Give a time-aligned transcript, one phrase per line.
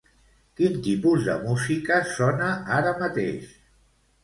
[0.61, 2.49] Quin tipus de música sona
[2.81, 3.55] ara mateix?